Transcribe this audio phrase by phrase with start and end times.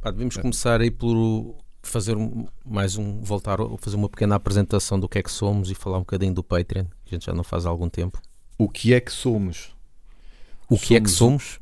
[0.00, 4.98] Pá, devemos começar aí por fazer um- mais um, voltar a fazer uma pequena apresentação
[4.98, 7.32] do que é que somos e falar um bocadinho do Patreon, que a gente já
[7.34, 8.20] não faz há algum tempo.
[8.58, 9.74] O que é que somos?
[10.68, 11.58] O que é que somos?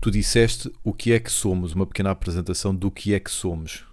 [0.00, 3.84] Tu disseste o que é que somos, uma pequena apresentação do que é que somos.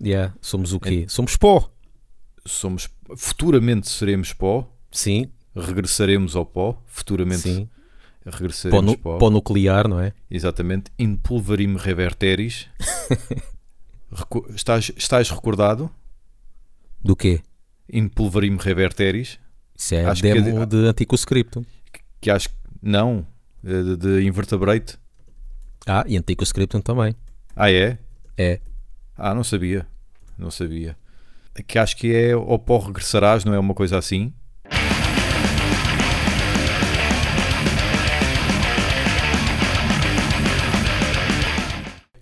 [0.00, 1.06] Yeah, somos o quê?
[1.08, 1.70] Somos pó.
[2.46, 7.68] Somos futuramente seremos pó, Sim, regressaremos ao pó, futuramente sim.
[8.24, 9.30] Regressaremos pó.
[9.30, 10.12] nuclear, não é?
[10.30, 12.68] Exatamente, in pulverim reverteris.
[14.12, 15.90] Recu- estás, estás recordado?
[17.02, 17.40] Do quê?
[17.92, 19.38] In pulverim reverteris,
[19.76, 21.64] Isso é Acho que é demo de- de Anticoscriptum.
[22.20, 23.26] que acho que não,
[23.62, 24.96] de, de invertebrate.
[25.86, 27.16] Ah, e Anticoscriptum também.
[27.56, 27.98] Ah, é?
[28.36, 28.60] É.
[29.16, 29.86] Ah, não sabia.
[30.38, 30.96] Não sabia.
[31.66, 34.32] Que acho que é ao pó regressarás, não é uma coisa assim?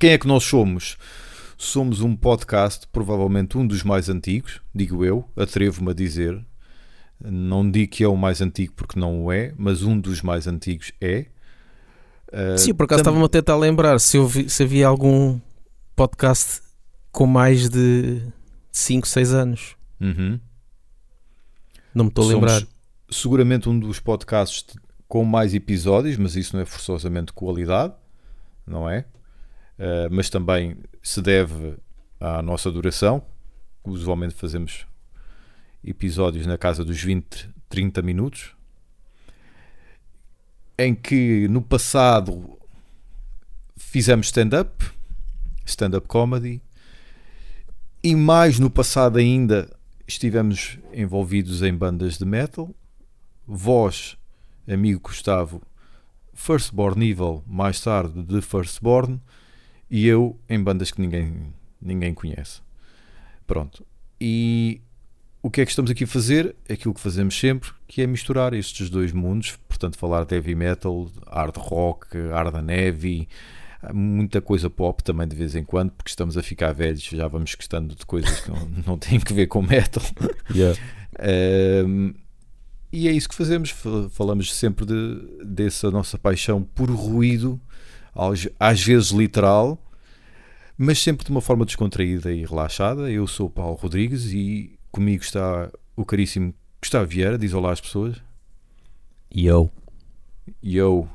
[0.00, 0.96] Quem é que nós somos?
[1.58, 6.42] Somos um podcast, provavelmente um dos mais antigos, digo eu, atrevo-me a dizer.
[7.22, 10.46] Não digo que é o mais antigo porque não o é, mas um dos mais
[10.46, 11.26] antigos é.
[12.32, 15.38] Ah, Sim, por acaso estava-me a tentar lembrar se, vi- se havia algum
[15.94, 16.62] podcast
[17.12, 18.22] com mais de
[18.72, 19.76] 5, 6 anos.
[20.00, 20.40] Uhum.
[21.94, 22.62] Não me estou a lembrar.
[23.10, 24.64] seguramente um dos podcasts
[25.06, 27.92] com mais episódios, mas isso não é forçosamente qualidade,
[28.66, 29.04] não é?
[29.80, 31.78] Uh, mas também se deve
[32.20, 33.24] à nossa duração.
[33.82, 34.86] Usualmente fazemos
[35.82, 38.54] episódios na casa dos 20, 30 minutos.
[40.78, 42.58] Em que no passado
[43.74, 44.84] fizemos stand-up,
[45.64, 46.60] stand-up comedy,
[48.04, 49.74] e mais no passado ainda
[50.06, 52.74] estivemos envolvidos em bandas de metal.
[53.46, 54.18] Vós,
[54.68, 55.62] amigo Gustavo,
[56.34, 59.20] Firstborn Evil, mais tarde de Firstborn,
[59.90, 62.60] e eu em bandas que ninguém, ninguém conhece.
[63.46, 63.84] Pronto.
[64.20, 64.80] E
[65.42, 66.54] o que é que estamos aqui a fazer?
[66.68, 71.10] Aquilo que fazemos sempre, que é misturar estes dois mundos, portanto, falar de heavy metal,
[71.26, 73.28] hard rock, hard heavy,
[73.94, 77.54] muita coisa pop também de vez em quando, porque estamos a ficar velhos, já vamos
[77.54, 80.02] gostando de coisas que não, não têm que ver com metal.
[80.54, 80.78] Yeah.
[81.86, 82.14] Um,
[82.92, 83.70] e é isso que fazemos.
[83.70, 87.60] Fa- Falamos sempre de, dessa nossa paixão por ruído,
[88.58, 89.78] às vezes literal,
[90.76, 93.10] mas sempre de uma forma descontraída e relaxada.
[93.10, 97.38] Eu sou o Paulo Rodrigues e comigo está o caríssimo Gustavo Vieira.
[97.38, 98.16] Diz olá às pessoas.
[99.30, 99.70] E eu.
[100.62, 101.08] E eu,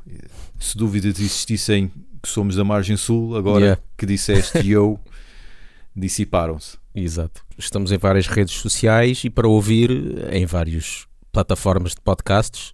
[0.60, 1.92] se dúvidas existissem
[2.22, 3.82] que somos da margem sul, agora Yeah.
[3.98, 5.00] que disseste e eu,
[5.96, 6.78] dissiparam-se.
[6.94, 7.44] Exato.
[7.58, 9.92] Estamos em várias redes sociais e para ouvir
[10.32, 12.74] em várias plataformas de podcasts,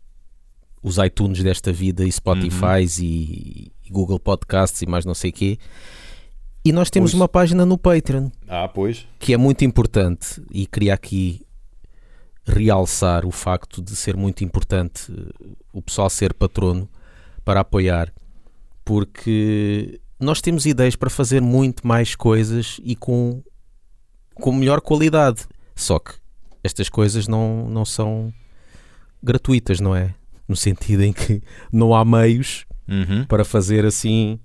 [0.83, 5.57] os iTunes desta vida e Spotify e, e Google Podcasts e mais não sei quê.
[6.63, 7.19] E nós temos Pois.
[7.21, 9.07] uma página no Patreon Ah, pois.
[9.19, 11.41] que é muito importante e queria aqui
[12.45, 16.89] realçar o facto de ser muito importante eh, o pessoal ser patrono
[17.45, 18.11] para apoiar,
[18.85, 23.41] porque nós temos ideias para fazer muito mais coisas e com,
[24.35, 25.45] com melhor qualidade.
[25.75, 26.13] Só que
[26.63, 28.31] estas coisas não, não são
[29.23, 30.13] gratuitas, não é?
[30.51, 31.41] No sentido em que
[31.71, 33.23] não há meios Uhum.
[33.25, 34.37] para fazer assim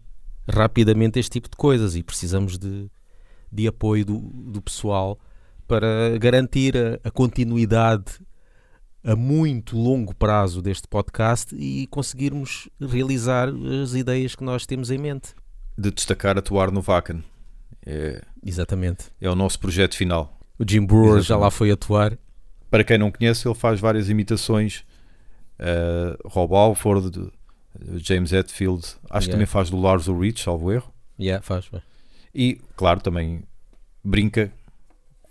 [0.48, 2.88] rapidamente este tipo de coisas e precisamos de,
[3.50, 5.18] de apoio do, do pessoal
[5.66, 8.04] para garantir a, a continuidade
[9.02, 13.48] a muito longo prazo deste podcast e conseguirmos realizar
[13.82, 15.34] as ideias que nós temos em mente.
[15.76, 17.24] De destacar atuar no Vacan.
[17.84, 19.06] É, Exatamente.
[19.20, 20.38] é o nosso projeto final.
[20.56, 21.42] O Jim Brewer já Exatamente.
[21.42, 22.16] lá foi atuar.
[22.70, 24.84] Para quem não conhece, ele faz várias imitações.
[25.58, 27.30] Uh, Rob Alford,
[27.96, 29.32] James Hetfield, acho que Yeah.
[29.32, 30.92] também faz do Lars Ulrich, salvo erro.
[31.18, 31.82] Yeah, faz, faz.
[32.34, 33.42] E, claro, também
[34.04, 34.52] brinca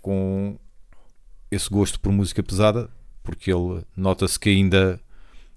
[0.02, 0.56] com
[1.50, 2.88] esse gosto por música pesada,
[3.22, 5.00] porque ele nota-se que ainda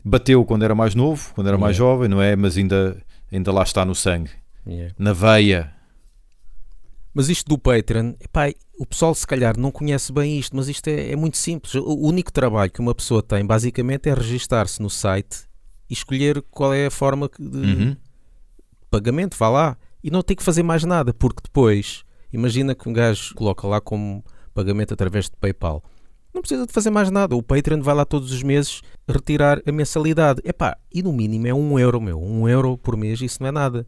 [0.04, 1.92] bateu quando era mais novo, quando era mais Yeah.
[1.96, 2.36] jovem, não é?
[2.36, 4.32] Mas ainda, ainda lá está no sangue,
[4.66, 4.94] Yeah.
[4.98, 5.74] na veia.
[7.14, 10.88] Mas isto do Patreon, epá, o pessoal se calhar não conhece bem isto, mas isto
[10.88, 11.74] é, é muito simples.
[11.76, 15.48] O único trabalho que uma pessoa tem basicamente é registar-se no site
[15.90, 17.98] e escolher qual é a forma de Uhum.
[18.90, 19.78] pagamento, vá lá.
[20.04, 23.82] E não tem que fazer mais nada, porque depois, imagina que um gajo coloca lá
[23.82, 24.24] como
[24.54, 25.84] pagamento através de PayPal.
[26.34, 27.36] Não precisa de fazer mais nada.
[27.36, 30.42] O Patreon vai lá todos os meses retirar a mensalidade.
[30.46, 32.22] Epá, e no mínimo é um euro, meu.
[32.22, 33.86] Um euro por mês, isso não é nada.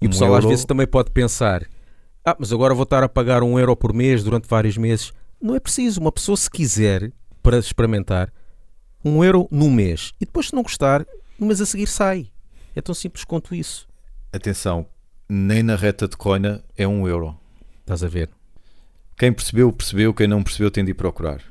[0.00, 1.66] E o Um pessoal às euro- vezes também pode pensar:
[2.24, 5.12] ah, mas agora vou estar a pagar um euro por mês durante vários meses.
[5.40, 6.00] Não é preciso.
[6.00, 7.12] Uma pessoa, se quiser,
[7.42, 8.32] para experimentar,
[9.04, 10.12] um euro no mês.
[10.18, 11.06] E depois, se não gostar,
[11.38, 12.30] no mês a seguir sai.
[12.74, 13.86] É tão simples quanto isso.
[14.32, 14.86] Atenção,
[15.28, 17.38] nem na reta de coina é um euro.
[17.80, 18.30] Estás a ver?
[19.18, 20.14] Quem percebeu, percebeu.
[20.14, 21.42] Quem não percebeu, tem de ir procurar.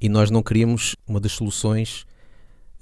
[0.00, 2.04] E nós não queríamos uma das soluções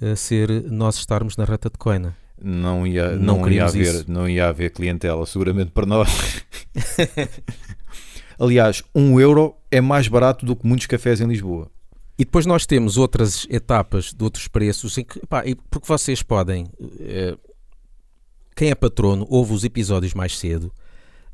[0.01, 2.17] a ser nós estarmos na reta de coina.
[2.41, 4.05] Não ia, Não não, ia haver, isso.
[4.09, 6.45] não ia haver clientela, seguramente para nós.
[8.39, 11.71] Aliás, um euro é mais barato do que muitos cafés em Lisboa.
[12.17, 16.67] E depois nós temos outras etapas de outros preços em que, pá, porque vocês podem,
[17.01, 17.37] eh,
[18.57, 20.73] quem é patrono ouve os episódios mais cedo,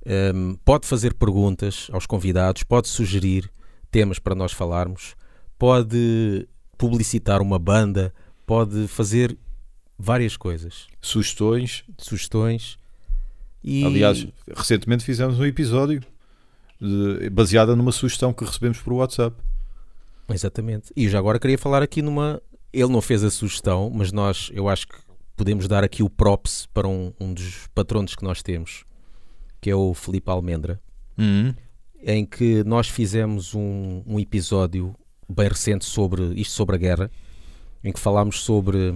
[0.05, 3.51] ehm, pode fazer perguntas aos convidados, pode sugerir
[3.91, 5.15] temas para nós falarmos,
[5.59, 6.47] pode
[6.77, 8.12] publicitar uma banda,
[8.47, 9.39] pode fazer
[9.99, 11.85] várias coisas, Sugestões.
[11.99, 12.79] sugestões.
[13.62, 16.02] E, Aliás, recentemente fizemos um episódio
[16.81, 19.37] de- baseado numa sugestão que recebemos por WhatsApp.
[20.29, 20.93] Exatamente.
[20.96, 22.43] E já agora queria falar aqui numa.
[22.73, 24.96] Ele não fez a sugestão, mas nós, eu acho que
[25.37, 28.85] podemos dar aqui o props para um, um dos patronos que nós temos,
[29.61, 30.81] que é o Felipe Almendra,
[32.02, 34.94] em que nós fizemos um, um episódio
[35.29, 37.11] bem recente sobre isto sobre a guerra,
[37.82, 38.93] em que falámos sobre.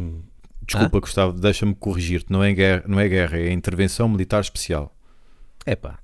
[0.69, 2.31] Desculpa, Gustavo, deixa-me corrigir-te.
[2.31, 4.95] Não é, guerra, não é guerra, é intervenção militar especial.
[5.67, 5.99] Epá,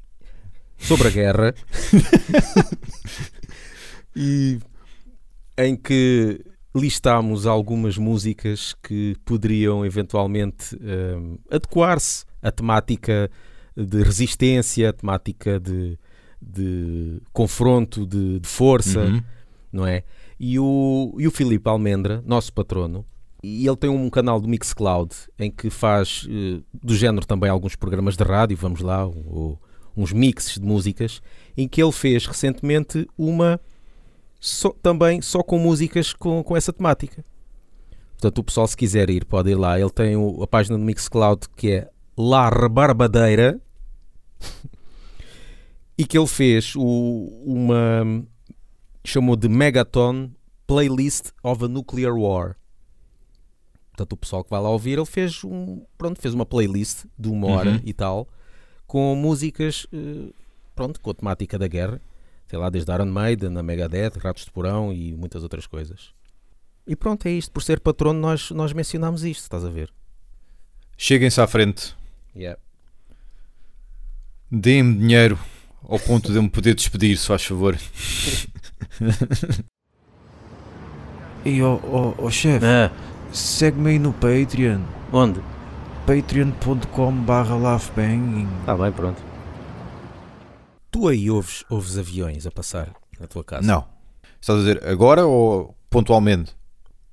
[0.78, 1.54] sobre a guerra
[4.16, 4.58] e
[5.56, 6.40] em que
[6.74, 13.30] listámos algumas músicas que poderiam eventualmente hum, adequar-se à temática
[13.76, 15.96] de resistência, à temática de,
[16.42, 19.22] de confronto, de, de força, Uhum.
[19.72, 20.02] não é?
[20.38, 23.04] E o, e o Filipe Almendra, nosso patrono,
[23.62, 27.76] e ele tem um canal do Mixcloud em que faz eh, do género também alguns
[27.76, 29.58] programas de rádio, vamos lá, o-
[29.96, 31.20] uns mixes de músicas,
[31.56, 33.60] em que ele fez recentemente uma
[34.40, 37.24] só- também só com músicas com, com essa temática.
[38.12, 39.78] Portanto, o pessoal, se quiser ir, pode ir lá.
[39.78, 43.60] Ele tem o- a página do Mixcloud que é La Rebarbadeira
[45.96, 48.24] e que ele fez o- uma
[49.04, 50.30] chamou de Megaton
[50.66, 52.56] Playlist of a Nuclear War.
[53.96, 57.28] Portanto, o pessoal que vai lá ouvir, ele fez um, pronto, fez uma playlist de
[57.28, 57.80] uma hora Uhum.
[57.84, 58.26] e tal,
[58.88, 60.32] com músicas, eh,
[60.74, 62.00] pronto, com a temática da guerra,
[62.48, 66.12] sei lá, desde Iron Maiden, a Megadeth, Ratos de Porão e muitas outras coisas.
[66.86, 67.52] E pronto, é isto.
[67.52, 69.92] Por ser patrono, nós, nós mencionámos isto, estás a ver?
[70.98, 71.94] Cheguem-se à frente.
[72.34, 72.60] Yeah.
[74.50, 75.38] Deem-me dinheiro
[75.82, 77.78] ao ponto de eu me poder despedir, se faz favor.
[81.46, 82.90] E ó ó ó, chefe, Ah,
[83.34, 84.80] segue-me aí no Patreon.
[85.12, 85.40] onde?
[86.06, 88.46] patreon.com barra laughbanging.
[88.60, 89.22] Está bem, pronto.
[90.90, 93.66] Tu aí ouves, ouves aviões a passar na tua casa?
[93.66, 93.86] Não.
[94.40, 96.54] Estás a dizer agora ou pontualmente?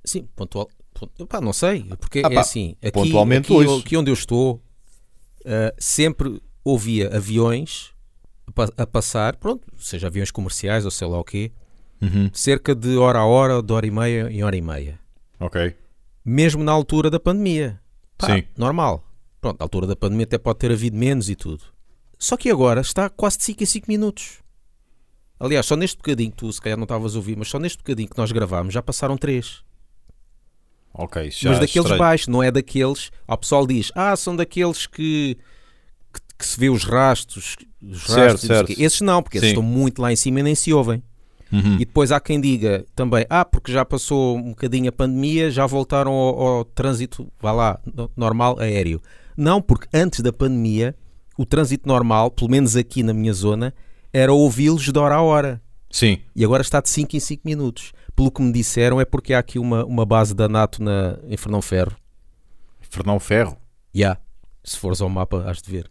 [0.03, 0.68] Sim, pontual.
[0.94, 3.79] pon- Pá, não sei, porque Ah, é pá, assim, aqui, pontualmente aqui, ouço.
[3.79, 4.62] aqui onde eu estou,
[5.45, 7.91] ah, sempre ouvia aviões
[8.77, 11.51] a, a passar, pronto, seja aviões comerciais ou sei lá o quê,
[12.01, 12.29] Uhum.
[12.33, 15.00] cerca de hora a hora, de hora e meia em hora e meia.
[15.39, 15.75] Ok.
[16.23, 17.79] Mesmo na altura da pandemia.
[18.18, 18.44] Pá, Sim.
[18.57, 19.03] normal.
[19.39, 21.63] Pronto, na altura da pandemia até pode ter havido menos e tudo.
[22.19, 24.39] Só que agora está quase de 5 em 5 minutos.
[25.39, 28.07] Aliás, só neste bocadinho, tu se calhar não estavas a ouvir, mas só neste bocadinho
[28.09, 29.63] que nós gravámos já passaram 3.
[30.94, 31.31] Ok.
[31.31, 31.97] Já mas daqueles estranho.
[32.00, 33.12] baixos, não é daqueles.
[33.27, 35.35] O pessoal diz, ah, são daqueles que,
[36.13, 37.56] que, que se vê os rastros.
[37.81, 38.71] Os Certo, rastros certo.
[38.79, 39.53] Esses não, porque esses Sim.
[39.55, 41.01] estão muito lá em cima e nem se ouvem.
[41.51, 41.75] Uhum.
[41.75, 45.65] E depois há quem diga também, ah, porque já passou um bocadinho a pandemia, já
[45.65, 49.01] voltaram ao, ao trânsito, vá lá, no- normal, aéreo.
[49.36, 50.96] Não, porque antes da pandemia,
[51.38, 53.74] o trânsito normal, pelo menos aqui na minha zona,
[54.13, 55.62] era ouvi-los de hora a hora.
[55.89, 56.20] Sim.
[56.36, 57.91] E agora está de 5 em 5 minutos.
[58.15, 61.36] Pelo que me disseram, é porque há aqui uma, uma base da NATO na, em
[61.38, 61.96] Fernão Ferro.
[62.81, 63.58] Fernão Ferro.
[63.93, 64.17] Já,
[64.63, 65.89] se fores ao mapa, has de ver.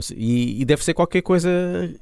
[0.00, 1.48] Sei, e, e deve ser qualquer coisa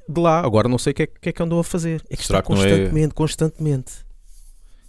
[0.09, 0.39] de lá.
[0.39, 2.03] Agora não sei o que é, que é que andou a fazer.
[2.09, 3.93] É que Será está que é- constantemente, constantemente.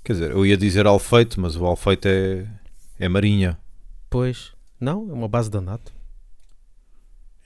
[0.03, 2.47] Quer dizer, eu ia dizer Alfeite, mas o Alfeite é,
[2.99, 3.59] é Marinha.
[4.11, 5.93] Pois, não, é uma base da NATO.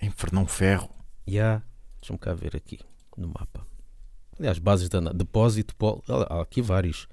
[0.01, 0.91] Em Fernão Ferro.
[1.27, 1.63] Já,
[2.01, 2.79] deixa-me cá ver aqui
[3.17, 3.67] no mapa.
[4.39, 5.17] Aliás, bases da NATO.
[5.17, 6.03] Depósito, pol...
[6.09, 7.09] há aqui vários.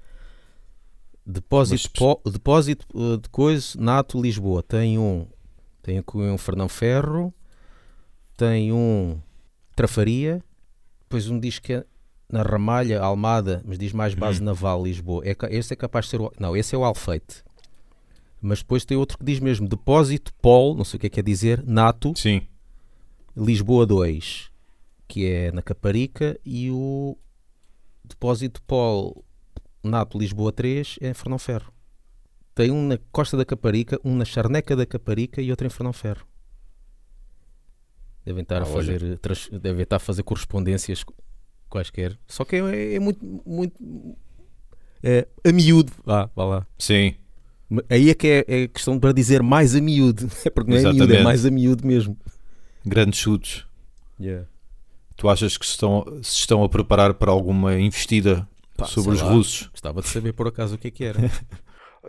[1.24, 4.62] Depósito, Mas- pol- depósito uh, de coisa, NATO Lisboa.
[4.62, 5.26] Tem um,
[5.82, 7.34] tem aqui um Fernão Ferro,
[8.36, 9.20] tem um
[9.74, 10.42] Trafaria,
[11.00, 11.84] depois um diz que é
[12.28, 15.22] na Ramalha, Almada, mas diz mais base naval Lisboa.
[15.24, 17.44] É, esse é capaz de ser o, não, esse é o Alfeite.
[18.40, 21.14] Mas depois tem outro que diz mesmo Depósito Pol, não sei o que é que
[21.16, 22.42] quer dizer, NATO, Sim.
[23.36, 24.50] Lisboa 2,
[25.06, 27.16] que é na Caparica, e o
[28.04, 29.24] Depósito Pol
[29.82, 31.72] Nato Lisboa 3 é em Fernão Ferro.
[32.54, 35.92] Tem um na Costa da Caparica, um na Charneca da Caparica e outro em Fernão
[35.92, 36.26] Ferro.
[38.26, 38.74] Devem estar a Ah, olha.
[38.98, 41.04] fazer, trans- devem estar a fazer correspondências
[41.70, 42.18] quaisquer.
[42.26, 43.74] Só que é, é muito, muito
[45.02, 45.92] é, a miúdo.
[46.06, 46.66] Ah, vá lá.
[46.78, 47.14] Sim,
[47.90, 50.28] Aí é que é, é questão para dizer mais a miúdo.
[50.44, 52.16] É porque não é miúdo, é mais a miúdo mesmo.
[52.84, 53.64] grandes chutes.
[55.16, 59.22] Tu achas que se estão, se estão a preparar para alguma investida Pá, sobre os
[59.22, 59.30] lá.
[59.30, 59.68] russos?
[59.68, 61.18] Gostava de saber por acaso o que é que era.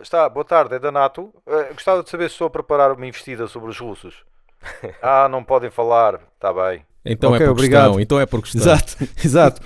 [0.00, 1.32] Está, boa tarde, é da NATO.
[1.72, 4.14] gostava de saber se estou a preparar uma investida sobre os russos.
[5.02, 6.20] ah, não podem falar.
[6.34, 6.82] Está bem.
[7.04, 7.82] Então Ok, é por obrigado.
[7.84, 8.00] questão.
[8.00, 8.60] Então é por questão.
[8.60, 9.62] Exato, exato.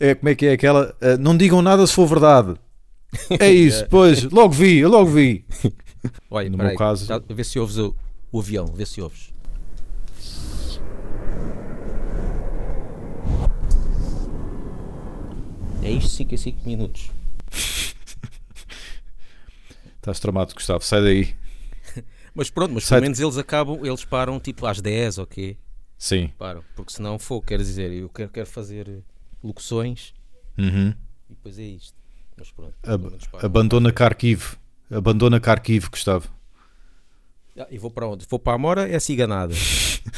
[0.00, 0.94] É, como é que é aquela?
[1.00, 2.54] ah, não digam nada se for verdade.
[3.40, 5.44] É isso, pois, logo vi, eu logo vi.
[6.30, 7.94] Olha, No meu caso- já- vê se ouves o,
[8.32, 9.30] o avião, vê se ouves.
[15.82, 17.10] É isto 5 em 5 minutos.
[19.96, 21.34] Estás tramado, Gustavo, sai daí.
[22.36, 25.56] Mas pronto, mas pelo menos eles acabam, eles param tipo às 10, ok?
[25.98, 26.30] Sim.
[26.38, 26.62] Param.
[26.76, 28.98] Porque senão for, quer dizer, eu quero, quero fazer eh,
[29.42, 30.12] locuções
[30.58, 30.90] Uhum.
[31.30, 31.96] e depois é isto.
[32.36, 33.12] Mas pronto, Ab-
[33.42, 34.56] abandona Kharkiv.
[34.90, 36.28] Abandona Kharkiv, Gustavo.
[37.58, 38.26] Ah, e vou para onde?
[38.28, 39.54] Vou para a Mora, é ciganada.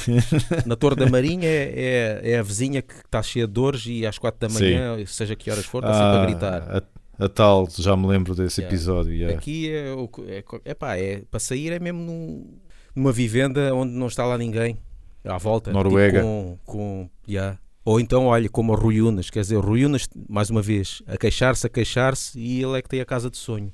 [0.67, 4.05] Na Torre da Marinha é, é, é a vizinha que está cheia de dores e
[4.05, 6.83] às 4 da manhã, seja que horas for, está sempre a gritar.
[7.19, 8.75] A, a tal, já me lembro desse Yeah.
[8.77, 9.13] episódio.
[9.13, 9.37] yeah.
[9.39, 12.59] Aqui é, o é, co- epá, é para sair é mesmo num-
[12.95, 14.79] numa vivenda onde não está lá ninguém
[15.25, 15.73] à volta.
[15.73, 16.19] Noruega.
[16.21, 17.59] Tipo com, com, yeah.
[17.85, 21.17] Ou então, olha, como o Rui Unas, quer dizer, Rui Unas, mais uma vez, a
[21.17, 23.73] queixar-se, a queixar-se e ele é que tem a casa de sonho.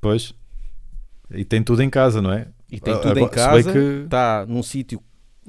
[0.00, 0.34] Pois.
[1.30, 2.48] E tem tudo em casa, não é?
[2.70, 5.00] E tem Ah, tudo em agora- casa, que- está num sítio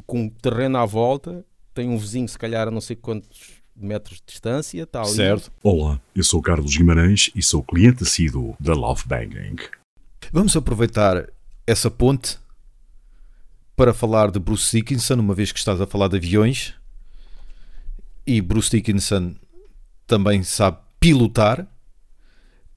[0.05, 4.23] com terreno à volta, tem um vizinho, se calhar, a não sei quantos metros de
[4.27, 5.11] distância, está ali.
[5.11, 5.51] Certo.
[5.63, 9.55] Olá, eu sou Carlos Guimarães e sou cliente assíduo da Love Banking.
[10.31, 11.27] Vamos aproveitar
[11.65, 12.37] essa ponte
[13.75, 16.73] para falar de Bruce Dickinson, uma vez que estás a falar de aviões.
[18.27, 19.35] E Bruce Dickinson
[20.05, 21.65] também sabe pilotar.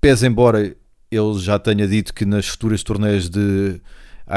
[0.00, 0.76] Pese embora
[1.10, 3.80] ele já tenha dito que nas futuras turnês de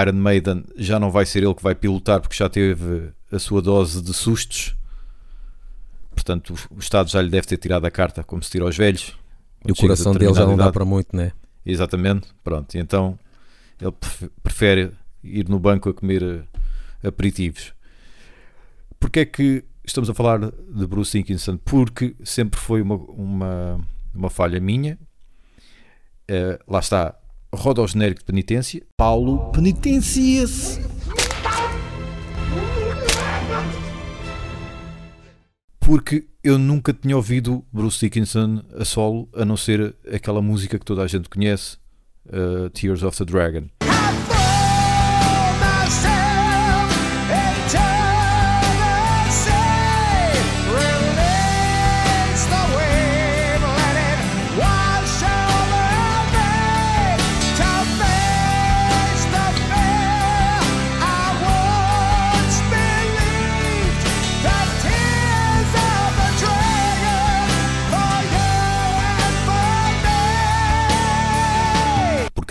[0.01, 3.61] Iron Maiden já não vai ser ele que vai pilotar porque já teve a sua
[3.61, 4.75] dose de sustos.
[6.15, 8.75] Portanto, o- o Estado já lhe deve ter tirado a carta, como se tira aos
[8.75, 9.15] velhos.
[9.67, 11.31] E o coração dele já não dá para muito, né?
[11.65, 12.73] Exatamente, pronto.
[12.75, 13.19] E então
[13.81, 14.91] ele pref- prefere
[15.23, 16.23] ir no banco a comer
[17.03, 17.73] eh, aperitivos.
[18.99, 21.57] Porquê é que estamos a falar de Bruce Dickinson?
[21.57, 23.81] Porque sempre foi uma, uma,
[24.13, 24.97] uma falha minha.
[26.27, 27.15] Eh, lá está,
[27.53, 28.81] roda ao genérico de penitência.
[28.97, 30.79] Paulo penitencia-se.
[35.85, 40.85] Porque eu nunca tinha ouvido Bruce Dickinson a solo, a não ser aquela música que
[40.85, 41.77] toda a gente conhece,
[42.27, 43.67] eh, Tears of the Dragon.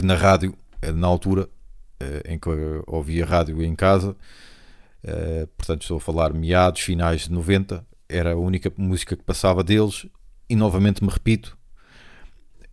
[0.05, 1.49] Porque na rádio, eh, na altura
[1.99, 4.15] eh, em que eu ouvia rádio em casa,
[5.03, 9.65] eh, portanto estou a falar meados, finais de 90, era a única música que passava
[9.65, 10.07] deles
[10.49, 11.57] e novamente me repito,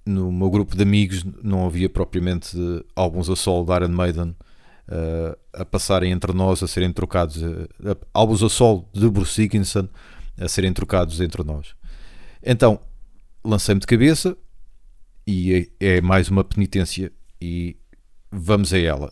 [0.05, 2.57] no meu grupo de amigos não havia propriamente
[2.95, 4.35] álbuns a solo de Iron Maiden
[4.87, 9.87] eh, a passarem entre nós, a serem trocados, eh, álbuns a solo de Bruce Dickinson
[10.37, 11.75] a serem trocados entre nós.
[12.43, 12.79] Então
[13.43, 14.35] lancei-me de cabeça
[15.25, 17.11] e é, é mais uma penitência
[17.41, 17.75] e
[18.31, 19.11] vamos a ela.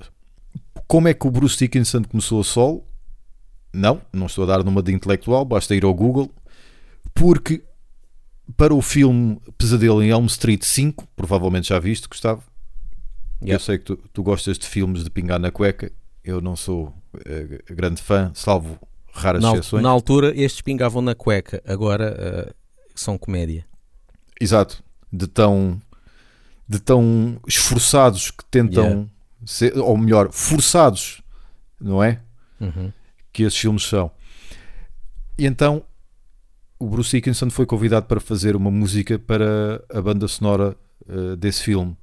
[0.87, 2.85] Como é que o Bruce Dickinson começou a solo?
[3.73, 6.31] Não, não estou a dar numa de intelectual, basta ir ao Google,
[7.13, 7.63] porque
[8.57, 12.43] para o filme Pesadelo em Elm Street 5, provavelmente já viste, Gustavo.
[13.41, 15.91] Eu sei que tu, tu gostas de filmes de pingar na cueca,
[16.23, 16.93] eu não sou
[17.25, 18.77] eh, grande fã, salvo
[19.13, 19.81] raras Na, exceções.
[19.83, 22.53] na altura estes pingavam na cueca, agora eh,
[22.95, 23.65] são comédia.
[24.41, 25.81] Exato, de tão,
[26.69, 29.09] de tão esforçados que tentam Yeah.
[29.43, 31.23] ser, ou melhor, forçados,
[31.81, 32.21] não é?
[32.61, 32.93] Uhum.
[33.33, 34.11] Que esses filmes são.
[35.35, 35.83] E então
[36.77, 41.63] o Bruce Dickinson foi convidado para fazer uma música para a banda sonora eh, desse
[41.63, 41.97] filme.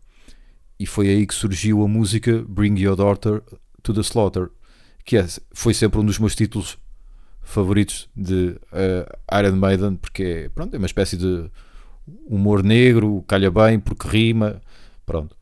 [0.79, 3.43] E foi aí que surgiu a música Bring Your Daughter
[3.83, 4.51] to the Slaughter,
[5.05, 6.77] que é, foi sempre um dos meus títulos
[7.41, 11.49] favoritos de eh, Iron Maiden, porque é, pronto, é uma espécie de
[12.27, 14.61] humor negro, calha bem porque rima,
[15.05, 15.37] pronto.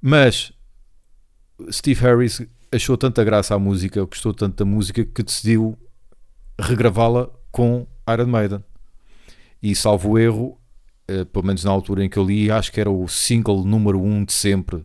[0.00, 0.52] Mas
[1.70, 5.76] Steve Harris achou tanta graça à música, gostou tanto da música, que decidiu
[6.58, 8.64] regravá-la com Iron Maiden.
[9.62, 10.58] E salvo erro,
[11.08, 14.00] eh, pelo menos na altura em que eu li, acho que era o single número
[14.00, 14.84] um de sempre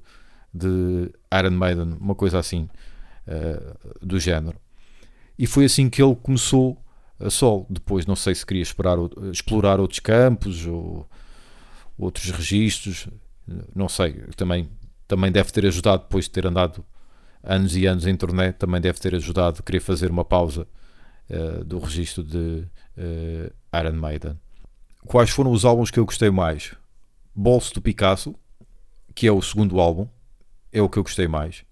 [0.53, 2.69] de Iron Maiden, uma coisa assim,
[3.27, 4.57] eh, do género.
[5.37, 6.80] E foi assim que ele começou
[7.23, 7.65] a sol.
[7.69, 8.97] Depois, não sei se queria esperar,
[9.31, 11.07] explorar outros campos ou
[11.97, 13.07] outros registros,
[13.75, 14.13] não sei.
[14.35, 14.69] Também,
[15.07, 16.83] também deve ter ajudado, depois de ter andado
[17.43, 20.67] anos e anos em turnê, também deve ter ajudado querer fazer uma pausa
[21.29, 22.37] uh, do registro de
[22.97, 24.39] uh, Iron Maiden.
[25.05, 26.75] Quais foram os álbuns que eu gostei mais?
[27.35, 28.35] Bolso do Picasso,
[29.15, 30.07] que é o segundo álbum,
[30.71, 31.65] é o que eu gostei mais,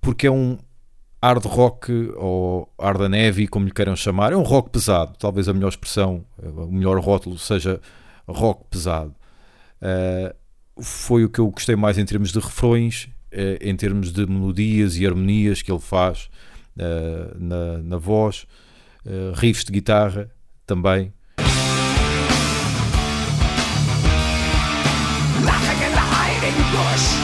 [0.00, 0.58] porque é um
[1.22, 5.12] hard rock ou hard neve, como lhe queiram chamar, é um rock pesado.
[5.18, 7.80] Talvez a melhor expressão, o melhor rótulo seja
[8.26, 9.14] rock pesado.
[9.82, 10.34] Uh,
[10.82, 14.96] foi o que eu gostei mais em termos de refrões, uh, em termos de melodias
[14.96, 16.30] e harmonias que ele faz
[16.76, 18.46] uh, na, na voz,
[19.34, 20.30] riffs de guitarra
[20.66, 21.12] também.
[25.42, 27.19] Laughing in the hiding bush.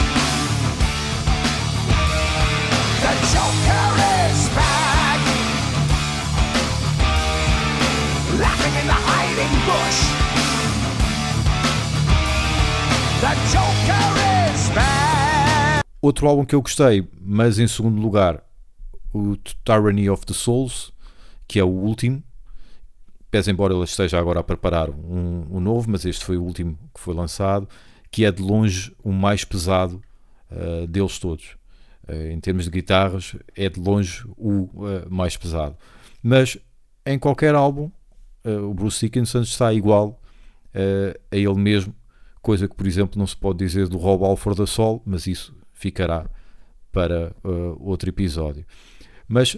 [16.01, 18.43] Outro álbum que eu gostei, mas em segundo lugar,
[19.13, 20.93] o Tyranny of the Souls,
[21.47, 22.23] que é o último.
[23.29, 26.77] Pese embora ele esteja agora a preparar um, um, novo, mas este foi o último
[26.93, 27.67] que foi lançado,
[28.11, 30.01] que é de longe o mais pesado
[30.51, 31.57] uh, deles todos.
[32.07, 35.75] Uh, em termos de guitarras, é de longe o uh, mais pesado.
[36.23, 36.57] Mas
[37.05, 37.91] em qualquer álbum,
[38.45, 40.21] o Bruce Dickinson está igual
[41.31, 41.93] a ele mesmo
[42.47, 45.53] coisa que, por exemplo, não se pode dizer do Rob Alford da Sol, mas isso
[45.73, 46.29] ficará
[46.93, 48.65] para uh, outro episódio.
[49.27, 49.57] Mas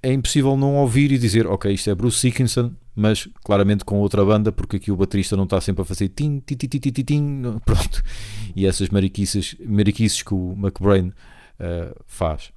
[0.00, 4.24] é impossível não ouvir e dizer, ok, isto é Bruce Dickinson, mas claramente com outra
[4.24, 7.02] banda, porque aqui o baterista não está sempre a fazer tim, tim, tim, tim, tim,
[7.02, 8.00] tim pronto,
[8.54, 12.52] e essas mariquices, mariquices que o McBrain uh, faz.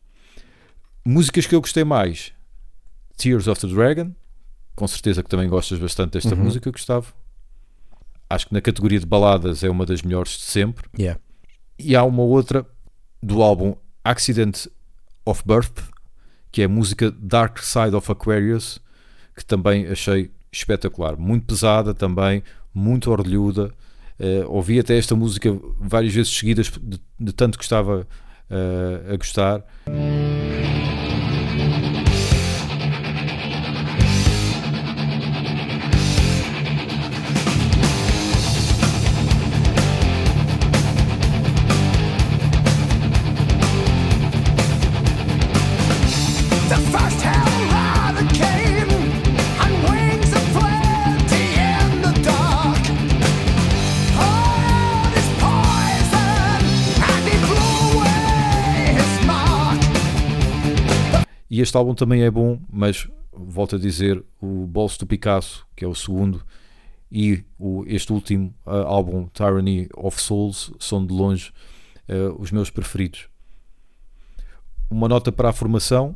[1.03, 2.33] Músicas que eu gostei mais,
[3.17, 4.11] Tears of the Dragon,
[4.75, 6.43] com certeza que também gostas bastante desta uhum.
[6.43, 7.15] música, Gustavo
[8.29, 10.87] acho que na categoria de baladas é uma das melhores de sempre.
[10.97, 11.19] Yeah.
[11.77, 12.65] E há uma outra
[13.21, 14.67] do álbum Accident
[15.25, 15.79] of Birth,
[16.51, 18.79] que é a música Dark Side of Aquarius,
[19.35, 21.17] que também achei espetacular.
[21.17, 23.73] Muito pesada também, muito orlhuda.
[24.17, 28.07] Uh, ouvi até esta música várias vezes seguidas, de, de tanto que estava
[28.49, 29.65] uh, a gostar.
[61.65, 65.87] Este álbum também é bom, mas volto a dizer, o Bolso do Picasso, que é
[65.87, 66.45] o segundo,
[67.11, 71.51] e o, este último uh, álbum, Tyranny of Souls, são de longe
[72.07, 73.27] uh, os meus preferidos.
[74.91, 76.15] Uma nota para a formação,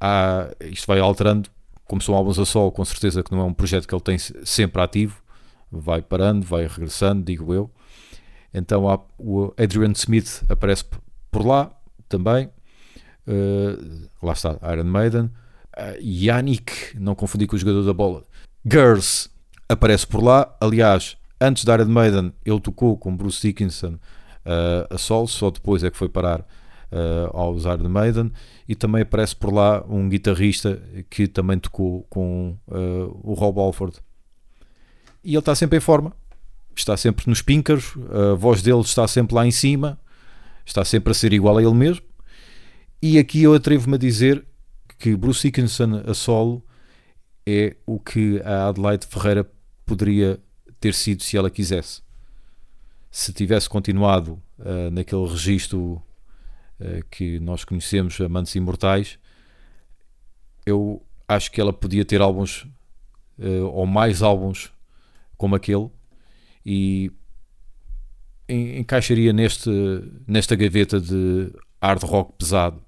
[0.00, 1.50] há, isto vai alterando,
[1.84, 4.16] como são álbuns a solo, com certeza que não é um projeto que ele tem
[4.16, 5.20] sempre ativo,
[5.72, 7.68] vai parando, vai regressando, digo eu.
[8.52, 10.84] Então há, o Adrian Smith aparece
[11.32, 11.76] por lá
[12.08, 12.48] também.
[13.26, 15.30] Uh, lá está, Iron Maiden.
[15.76, 18.24] Uh, Yannick, não confundi com o jogador da bola.
[18.64, 19.28] Girls
[19.68, 20.54] aparece por lá.
[20.60, 23.94] Aliás, antes da Iron Maiden, ele tocou com Bruce Dickinson
[24.44, 28.32] uh, a sol, só depois é que foi parar uh, aos Iron Maiden.
[28.68, 33.98] E também aparece por lá um guitarrista que também tocou com uh, o Rob Alford.
[35.22, 36.12] E ele está sempre em forma,
[36.76, 37.94] está sempre nos píncaros,
[38.32, 39.98] a voz dele está sempre lá em cima,
[40.66, 42.04] está sempre a ser igual a ele mesmo.
[43.06, 44.42] E aqui eu atrevo-me a dizer
[44.98, 46.64] que Bruce Dickinson a solo
[47.44, 49.46] é o que a Adelaide Ferreira
[49.84, 50.40] poderia
[50.80, 52.00] ter sido se ela quisesse.
[53.10, 56.02] Se tivesse continuado uh, naquele registro
[56.80, 59.18] uh, que nós conhecemos, Amantes Imortais,
[60.64, 62.62] eu acho que ela podia ter álbuns
[63.38, 64.72] uh, ou mais álbuns
[65.36, 65.90] como aquele
[66.64, 67.12] e
[68.48, 69.68] encaixaria neste,
[70.26, 72.82] nesta gaveta de hard rock pesado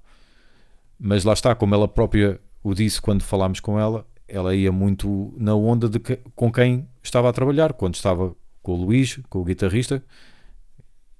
[0.99, 5.33] mas lá está, como ela própria o disse quando falámos com ela, ela ia muito
[5.37, 9.39] na onda de que, com quem estava a trabalhar, quando estava com o Luís, com
[9.39, 10.03] o guitarrista,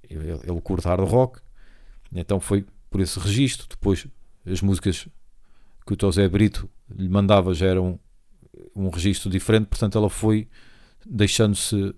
[0.08, 1.40] ele, ele curte hard rock,
[2.12, 3.66] então foi por esse registro.
[3.68, 4.06] Depois,
[4.46, 5.08] as músicas
[5.86, 7.98] que o José Brito lhe mandava já eram
[8.74, 10.48] um registro diferente, portanto, ela foi
[11.06, 11.94] deixando-se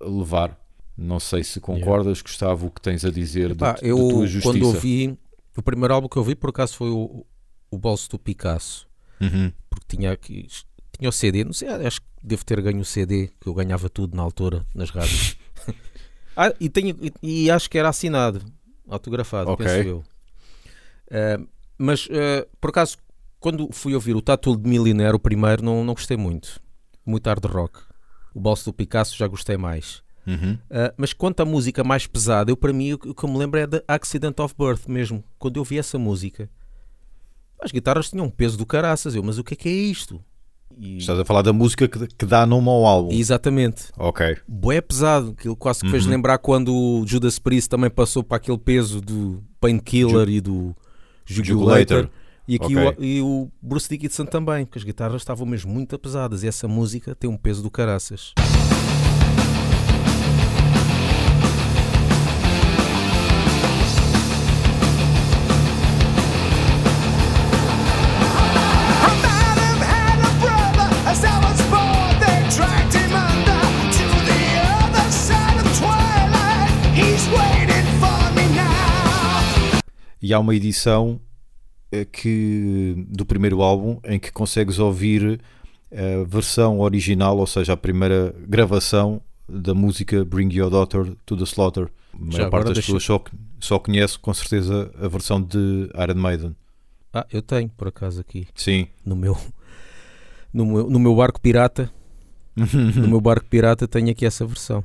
[0.00, 0.58] levar.
[0.96, 4.26] Não sei se concordas, Gustavo, o que tens a dizer Pá, de, eu, da tua
[4.26, 4.52] justiça.
[4.52, 5.18] quando ouvi,
[5.56, 7.26] o primeiro álbum que eu ouvi, por acaso, foi o,
[7.70, 8.88] o Bolso do Picasso,
[9.20, 9.52] Uhum.
[9.68, 10.46] porque tinha aqui,
[10.98, 13.88] tinha o CD, não sei, acho que devo ter ganho o CD, que eu ganhava
[13.90, 15.36] tudo na altura, nas rádios.
[16.36, 18.42] ah, e, tenho, e, e acho que era assinado,
[18.88, 19.66] autografado, Ok.
[19.66, 20.04] penso eu.
[21.10, 21.40] Ah,
[21.76, 22.96] mas, ah, por acaso,
[23.38, 26.60] quando fui ouvir o Tatu de Millionaire, o primeiro, não, não gostei muito.
[27.04, 27.80] Muito hard rock.
[28.34, 30.02] O Bolso do Picasso já gostei mais.
[30.26, 30.52] Uhum.
[30.70, 33.58] Uh, mas quanto à música mais pesada, eu para mim o que eu me lembro
[33.58, 35.24] é da Accident of Birth mesmo.
[35.38, 36.48] Quando eu ouvi essa música,
[37.62, 39.14] as guitarras tinham um peso do caraças.
[39.14, 40.20] Eu, mas o que é que é isto?
[40.78, 43.10] E- Estás a falar da música que, que dá nome ao álbum.
[43.12, 43.86] Exatamente.
[43.98, 44.36] Ok.
[44.46, 45.34] Bué pesado.
[45.36, 46.10] Aquilo quase que fez Uhum.
[46.12, 50.74] lembrar quando o Judas Priest também passou para aquele peso do Painkiller e do
[51.26, 52.08] Jugulator.
[52.48, 52.96] E aqui Ok.
[52.98, 56.42] o, e o Bruce Dickinson também, porque as guitarras estavam mesmo muito pesadas.
[56.42, 58.32] E essa música tem um peso do caraças.
[80.30, 81.20] E há uma edição
[81.90, 85.40] eh, que, do primeiro álbum em que consegues ouvir
[85.90, 91.42] a versão original, ou seja, a primeira gravação da música Bring Your Daughter to the
[91.42, 91.88] Slaughter.
[92.14, 93.20] A maior Já parte das pessoas só,
[93.58, 96.56] só conhece com certeza a versão de Iron Maiden.
[97.12, 98.46] Ah, eu tenho por acaso aqui.
[98.54, 98.86] Sim.
[99.04, 99.36] no meu
[100.54, 101.90] no meu, no meu barco pirata
[102.54, 104.84] no meu barco pirata tenho aqui essa versão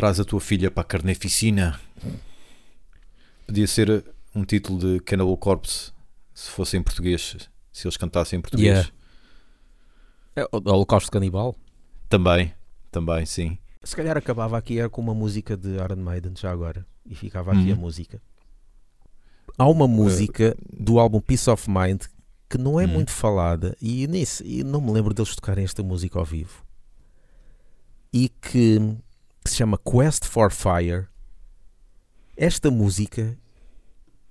[0.00, 1.78] Traz a tua filha para a carneficina.
[3.46, 4.02] Podia ser
[4.34, 5.92] um título de Cannibal Corpse
[6.32, 7.36] se fosse em português,
[7.70, 8.90] se eles cantassem em português.
[10.34, 10.46] Yeah.
[10.54, 11.54] é, Holocausto Canibal
[12.08, 12.54] Também,
[12.90, 13.58] também, sim.
[13.84, 17.52] se calhar acabava aqui era com uma música de Iron Maiden já agora e ficava
[17.52, 17.72] aqui Uhum.
[17.72, 18.22] a música
[19.58, 22.04] há uma música do álbum Peace of Mind
[22.48, 22.92] que não é Uhum.
[22.94, 26.64] muito falada e nisso e não me lembro deles tocarem esta música ao vivo
[28.14, 28.96] e que,
[29.50, 31.06] que se chama Quest for Fire.
[32.36, 33.36] Esta música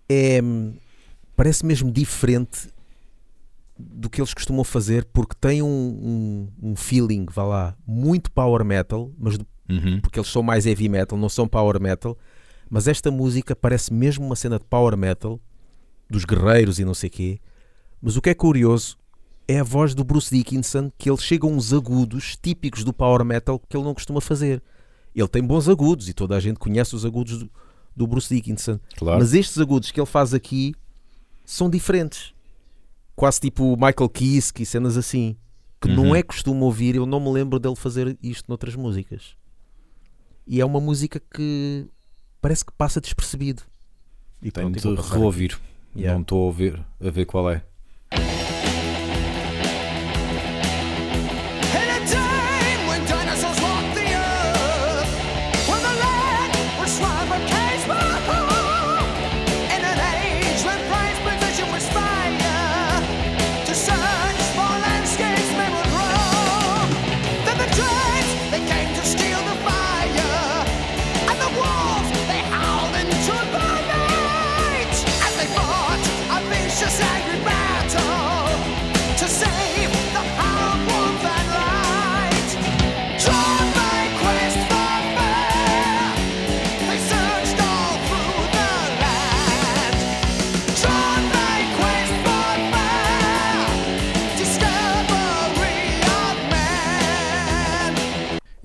[0.08, 0.40] é
[1.36, 2.70] parece mesmo diferente
[3.78, 5.68] do que eles costumam fazer porque tem um,
[6.62, 10.02] um, um feeling, vá lá, muito power metal, mas do- Uhum.
[10.02, 12.18] porque eles são mais heavy metal, não são power metal,
[12.70, 15.40] mas esta música parece mesmo uma cena de power metal
[16.10, 17.40] dos guerreiros e não sei quê.
[18.02, 18.98] Mas o que é curioso
[19.48, 23.24] é a voz do Bruce Dickinson, que ele chega a uns agudos típicos do power
[23.24, 24.62] metal que ele não costuma fazer.
[25.16, 27.50] Ele tem bons agudos e toda a gente conhece os agudos do,
[27.96, 28.80] do Bruce Dickinson.
[28.98, 29.20] Claro.
[29.20, 30.74] Mas estes agudos que ele faz aqui
[31.46, 32.34] são diferentes.
[33.16, 35.36] Quase tipo Michael Kiske e cenas assim.
[35.82, 36.16] Que não Uhum.
[36.16, 39.36] é costume ouvir, eu não me lembro dele fazer isto noutras músicas.
[40.46, 41.88] E é uma música que
[42.42, 43.64] parece que passa despercebido.
[44.42, 45.58] E Tenho de reouvir.
[45.96, 46.14] Yeah.
[46.16, 47.64] Não estou a ver, a ver qual é.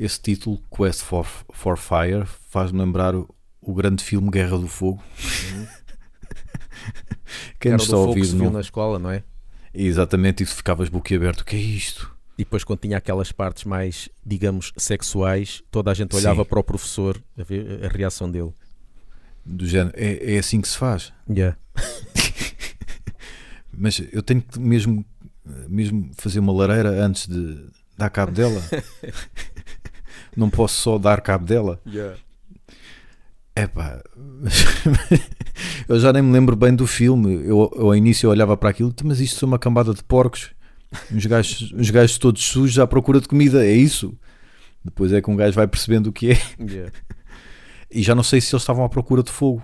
[0.04, 3.26] Esse título, Quest for, for Fire, faz-me lembrar o,
[3.58, 5.02] o grande filme Guerra do Fogo.
[7.58, 8.52] Quem Era nos do está a fogo ouvir, se viu não?
[8.52, 9.24] na escola, não é?
[9.72, 11.42] Exatamente, e ficavas boquiaberto.
[11.42, 12.14] O que é isto?
[12.36, 16.50] E depois, quando tinha aquelas partes mais, digamos, sexuais, toda a gente olhava Sim.
[16.50, 18.52] para o professor a ver a reação dele.
[19.42, 21.14] Do género, é, é assim que se faz.
[21.26, 21.56] Yeah.
[23.72, 25.02] Mas eu tenho que mesmo,
[25.66, 28.62] mesmo fazer uma lareira antes de dar cabo dela.
[30.36, 31.80] Não posso só dar cabo dela.
[33.56, 34.02] Epá,
[35.88, 37.34] eu já nem me lembro bem do filme.
[37.46, 40.50] Eu, eu ao início eu olhava para aquilo, mas isto é uma cambada de porcos.
[41.12, 44.16] Uns gajos, uns gajos todos sujos à procura de comida, é isso.
[44.84, 46.38] Depois é que um gajo vai percebendo o que é.
[46.60, 46.92] Yeah.
[47.90, 49.62] E já não sei se eles estavam à procura de fogo.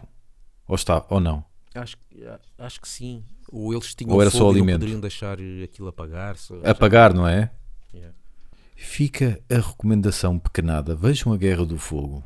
[0.68, 1.44] Ou está, ou não.
[1.74, 2.24] Acho, que-
[2.58, 3.24] acho que sim.
[3.50, 4.80] Ou eles tinham Ou era só fogo e não alimento?
[4.80, 6.36] poderiam deixar aquilo apagar.
[6.36, 7.50] só- Apagar, não é?
[7.92, 8.14] Yeah.
[8.82, 10.96] Fica a recomendação pequenada.
[10.96, 12.24] Vejam a Guerra do Fogo.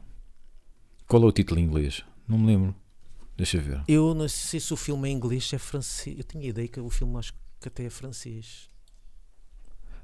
[1.06, 2.04] Qual é o título em inglês?
[2.28, 2.72] Não me lembro.
[3.36, 3.82] Deixa ver.
[3.88, 6.16] Eu não sei se o filme é inglês, se é francês.
[6.16, 8.68] Eu tinha ideia que o filme acho que até é francês.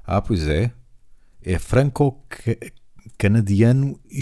[0.03, 0.73] Ah, pois é.
[1.41, 4.17] É franco-canadiano é?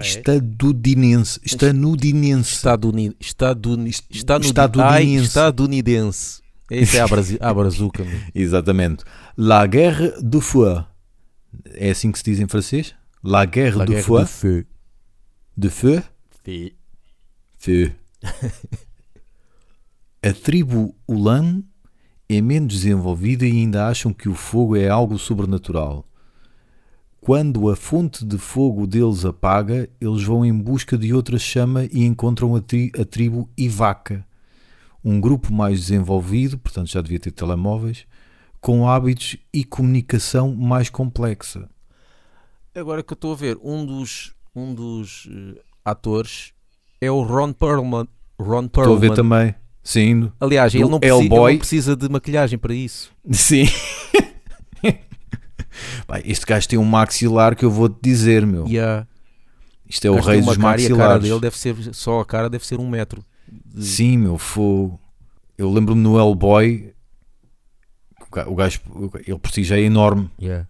[0.00, 1.38] estadunidense.
[1.44, 2.56] Estadunidense.
[2.56, 5.26] Estaduni, estaduni, estaduni, Estadunidense.
[5.26, 6.40] Estadunidense.
[6.70, 7.02] Esse é
[7.40, 8.06] a, brazuca.
[8.34, 9.04] Exatamente.
[9.36, 10.86] La Guerre du Feu.
[11.74, 12.94] É assim que se diz em francês?
[13.22, 14.18] La Guerre La du Guerre Feu.
[14.18, 14.64] du Feu.
[15.56, 16.02] De Feu?
[17.58, 17.92] Feu.
[20.22, 21.62] A tribo Ulan
[22.28, 26.04] é menos desenvolvida e ainda acham que o fogo é algo sobrenatural.
[27.20, 32.04] Quando a fonte de fogo deles apaga, eles vão em busca de outra chama e
[32.04, 34.24] encontram a, tri- a tribo Ivaka,
[35.04, 38.04] um grupo mais desenvolvido, portanto já devia ter telemóveis,
[38.60, 41.68] com hábitos e comunicação mais complexa.
[42.74, 46.52] Agora que eu estou a ver, um dos, um dos eh, atores
[47.00, 48.06] é o Ron Perlman.
[48.40, 49.14] Ron Estou a ver Perlman.
[49.16, 49.54] também.
[49.82, 53.10] Sim, Aliás, ele não, precisa, ele não precisa de maquilhagem para isso.
[53.32, 53.64] Sim.
[56.24, 58.64] Este gajo tem um maxilar que eu vou-te dizer, meu.
[58.64, 59.06] A,
[59.88, 61.22] Isto é o gajo rei dos cara a cara maxilares.
[61.22, 63.24] dele deve ser, só a cara deve ser um metro.
[63.64, 65.00] de- Sim, meu, fogo.
[65.56, 66.92] Eu lembro-me no Hellboy.
[68.30, 68.80] O ga- O gajo,
[69.26, 70.30] ele por si já é enorme.
[70.40, 70.66] Yeah.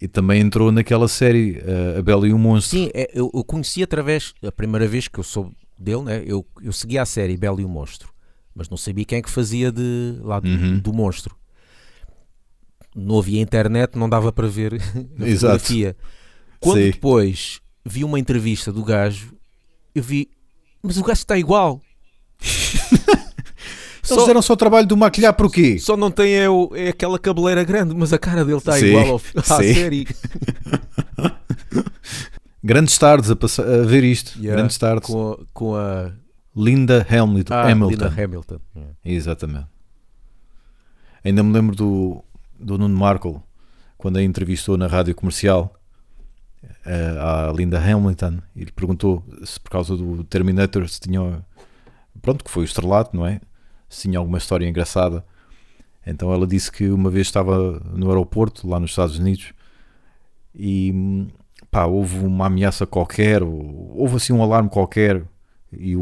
[0.00, 2.76] E também entrou naquela série, uh, A Bela e o Monstro.
[2.78, 6.44] Sim, é, eu, eu conheci através, a primeira vez que eu soube dele, né, eu,
[6.60, 8.12] eu seguia a série Belo e o Monstro,
[8.54, 10.78] mas não sabia quem é que fazia de, lá do, Uhum.
[10.80, 11.36] do monstro.
[12.94, 14.74] Não havia internet, não dava para ver
[15.20, 15.58] a Exato.
[15.60, 15.96] fotografia.
[16.60, 16.90] Quando Sim.
[16.90, 19.32] depois vi uma entrevista do gajo,
[19.94, 20.28] eu vi,
[20.82, 21.80] mas o gajo está igual.
[24.04, 25.78] Eles fizeram só o trabalho do maquilhar por quê?
[25.78, 28.86] Só não tem é, o- é aquela cabeleira grande, mas a cara dele está Sim,
[28.86, 29.16] igual ao,
[29.56, 29.74] à sim.
[29.74, 30.06] série.
[32.64, 34.38] Grandes tardes a, passar- a ver isto.
[34.38, 35.08] Yeah, Grandes tardes.
[35.08, 36.12] Com a, com a
[36.56, 37.54] Linda Hamilton.
[37.54, 37.90] ah, Hamilton.
[38.04, 38.58] Linda Hamilton.
[38.76, 38.92] Yeah.
[39.04, 39.66] Exatamente.
[41.24, 42.24] Ainda me lembro do,
[42.58, 43.40] do Nuno Markle
[43.96, 45.72] quando a entrevistou na rádio comercial
[46.84, 51.44] eh, à Linda Hamilton e lhe perguntou se por causa do Terminator se tinha
[52.20, 53.40] pronto, que foi o estrelato, não é?
[53.92, 55.24] Se tinha alguma história engraçada.
[56.06, 59.52] Então ela disse que uma vez estava no aeroporto lá nos Estados Unidos
[60.54, 61.26] e
[61.70, 65.22] pá, houve uma ameaça qualquer, ou- houve assim um alarme qualquer
[65.72, 66.00] e o,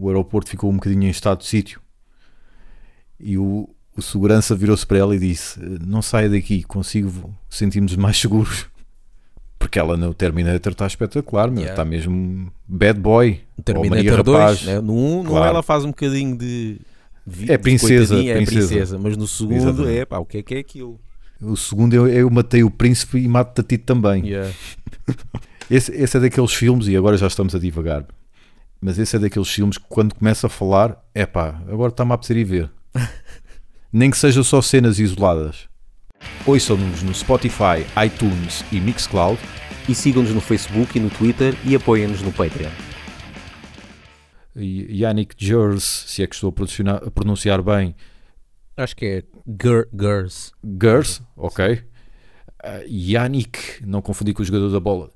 [0.00, 1.80] o aeroporto ficou um bocadinho em estado de sítio.
[3.18, 8.18] E o, o segurança virou-se para ela e disse: Não saia daqui, consigo sentir-nos mais
[8.20, 8.66] seguros.
[9.58, 11.60] Porque ela no Terminator está espetacular, meu.
[11.60, 11.72] Yeah.
[11.72, 13.40] está mesmo bad boy.
[13.64, 14.62] Terminator Rapaz.
[14.62, 14.80] 2, né?
[14.82, 15.46] no 1 não Claro.
[15.46, 16.78] ela faz um bocadinho de.
[17.26, 18.68] Vi- É de princesa, coitadinha, é princesa.
[18.68, 19.98] princesa, mas no segundo Exatamente.
[19.98, 21.00] é pá, o que é que é aquilo?
[21.42, 24.26] O segundo eu, eu matei o príncipe e mato-te a ti também.
[24.26, 24.50] Yeah.
[25.70, 28.06] Esse, esse é daqueles filmes, e agora já estamos a divagar,
[28.80, 32.14] mas esse é daqueles filmes que quando começa a falar, é pá, agora está-me a
[32.14, 32.70] apetecer ir ver.
[33.92, 35.66] Nem que seja só cenas isoladas.
[36.46, 39.38] Ouçam-nos no Spotify, iTunes e Mixcloud.
[39.88, 42.70] E sigam-nos no Facebook e no Twitter e apoiem-nos no Patreon.
[44.56, 47.94] Yannick Gers, se é que estou a pronunciar, bem,
[48.76, 49.22] Acho que é
[49.62, 50.52] Gir- Girls.
[50.82, 51.82] Gers, ok.
[52.62, 55.10] Ah, Yannick, não confundi com o jogador da bola.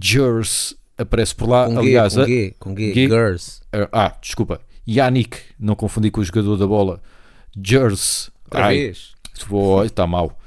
[0.00, 3.06] Gers aparece por lá, Com aliás, G, a- com G, com G, G.
[3.08, 3.60] Girls.
[3.92, 4.60] Ah, desculpa.
[4.86, 7.02] Yannick, não confundi com o jogador da bola.
[7.60, 8.30] Jers.
[8.44, 9.12] Outra Ai, vez.
[9.84, 10.37] está mal.